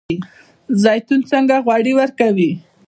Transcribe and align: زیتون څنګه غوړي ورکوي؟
زیتون 0.83 1.19
څنګه 1.31 1.55
غوړي 1.65 1.93
ورکوي؟ 1.95 2.51